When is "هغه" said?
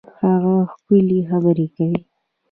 0.25-0.55